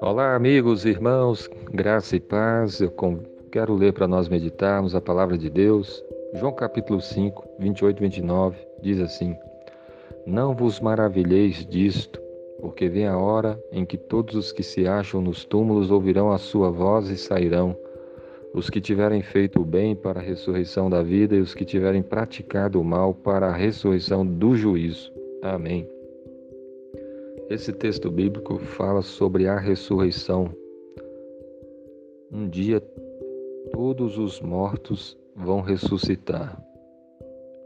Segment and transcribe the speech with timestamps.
[0.00, 2.80] Olá, amigos, irmãos, graça e paz.
[2.80, 2.92] Eu
[3.52, 6.04] quero ler para nós meditarmos a palavra de Deus.
[6.34, 9.36] João capítulo 5, 28 e 29 diz assim:
[10.26, 12.20] Não vos maravilheis disto,
[12.60, 16.38] porque vem a hora em que todos os que se acham nos túmulos ouvirão a
[16.38, 17.76] sua voz e sairão.
[18.52, 22.02] Os que tiverem feito o bem para a ressurreição da vida e os que tiverem
[22.02, 25.19] praticado o mal para a ressurreição do juízo.
[25.42, 25.88] Amém.
[27.48, 30.54] Esse texto bíblico fala sobre a ressurreição.
[32.30, 32.80] Um dia
[33.72, 36.62] todos os mortos vão ressuscitar.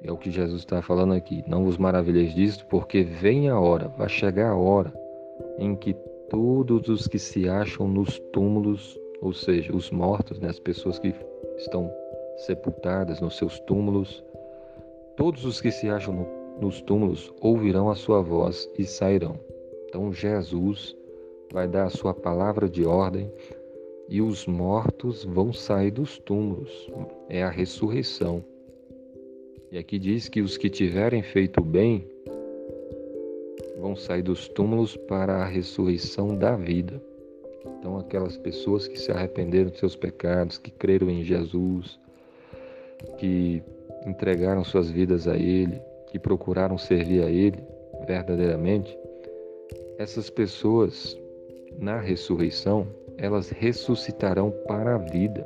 [0.02, 1.42] É o que Jesus está falando aqui.
[1.48, 4.92] Não vos maravilheis disso, porque vem a hora, vai chegar a hora
[5.58, 5.94] em que
[6.30, 11.14] todos os que se acham nos túmulos, ou seja, os mortos, né, as pessoas que
[11.56, 11.90] estão
[12.36, 14.24] sepultadas nos seus túmulos,
[15.16, 19.38] todos os que se acham no, nos túmulos ouvirão a sua voz e sairão.
[19.88, 20.96] Então Jesus
[21.52, 23.30] vai dar a sua palavra de ordem
[24.08, 26.90] e os mortos vão sair dos túmulos.
[27.28, 28.44] É a ressurreição.
[29.70, 32.06] E aqui diz que os que tiverem feito bem
[33.80, 37.02] vão sair dos túmulos para a ressurreição da vida.
[37.78, 41.98] Então, aquelas pessoas que se arrependeram dos seus pecados, que creram em Jesus,
[43.18, 43.62] que
[44.06, 45.80] entregaram suas vidas a Ele,
[46.14, 47.58] que procuraram servir a Ele
[48.06, 48.96] verdadeiramente,
[49.98, 51.18] essas pessoas,
[51.76, 52.86] na ressurreição,
[53.18, 55.44] elas ressuscitarão para a vida,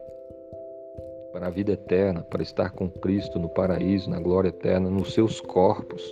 [1.33, 5.41] para a vida eterna, para estar com Cristo no paraíso, na glória eterna, nos seus
[5.41, 6.05] corpos.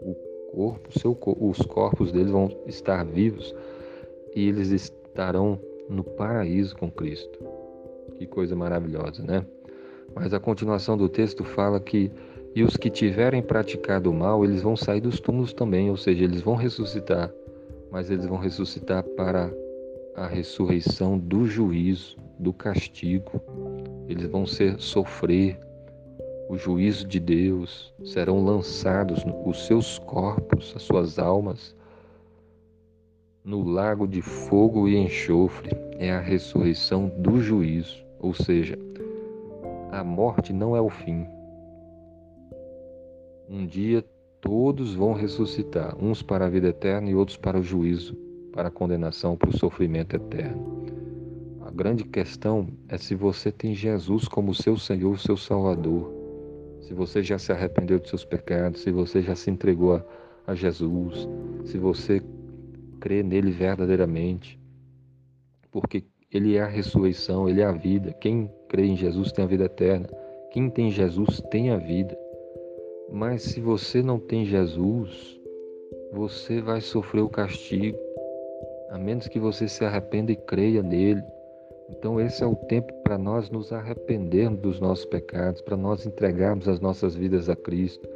[0.00, 0.14] O
[0.50, 3.54] corpo, seu, os corpos deles vão estar vivos
[4.34, 7.38] e eles estarão no paraíso com Cristo.
[8.16, 9.44] Que coisa maravilhosa, né?
[10.14, 12.10] Mas a continuação do texto fala que
[12.58, 16.24] e os que tiverem praticado o mal, eles vão sair dos túmulos também, ou seja,
[16.24, 17.32] eles vão ressuscitar,
[17.88, 19.48] mas eles vão ressuscitar para
[20.16, 23.40] a ressurreição do juízo, do castigo.
[24.08, 25.56] Eles vão ser sofrer
[26.48, 31.76] o juízo de Deus, serão lançados os seus corpos, as suas almas
[33.44, 35.70] no lago de fogo e enxofre.
[35.96, 38.76] É a ressurreição do juízo, ou seja,
[39.92, 41.24] a morte não é o fim,
[43.48, 44.04] um dia
[44.40, 48.14] todos vão ressuscitar, uns para a vida eterna e outros para o juízo,
[48.52, 50.86] para a condenação, para o sofrimento eterno.
[51.62, 56.14] A grande questão é se você tem Jesus como seu Senhor, seu Salvador.
[56.80, 60.04] Se você já se arrependeu dos seus pecados, se você já se entregou a,
[60.46, 61.28] a Jesus,
[61.64, 62.22] se você
[63.00, 64.58] crê nele verdadeiramente.
[65.70, 68.12] Porque ele é a ressurreição, ele é a vida.
[68.14, 70.08] Quem crê em Jesus tem a vida eterna.
[70.50, 72.16] Quem tem Jesus tem a vida.
[73.10, 75.40] Mas se você não tem Jesus,
[76.12, 77.98] você vai sofrer o castigo,
[78.90, 81.22] a menos que você se arrependa e creia nele.
[81.90, 86.68] Então, esse é o tempo para nós nos arrependermos dos nossos pecados, para nós entregarmos
[86.68, 88.06] as nossas vidas a Cristo,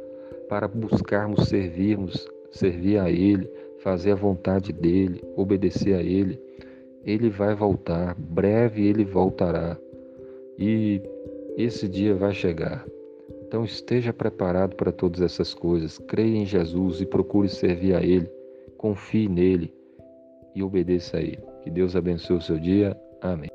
[0.47, 3.49] para buscarmos servirmos, servir a Ele,
[3.79, 6.39] fazer a vontade dEle, obedecer a Ele.
[7.03, 9.75] Ele vai voltar, breve Ele voltará.
[10.57, 11.01] E
[11.57, 12.85] esse dia vai chegar.
[13.53, 15.99] Então esteja preparado para todas essas coisas.
[15.99, 18.27] Creia em Jesus e procure servir a Ele.
[18.79, 19.71] Confie nele
[20.55, 21.43] e obedeça a Ele.
[21.61, 22.99] Que Deus abençoe o seu dia.
[23.21, 23.51] Amém.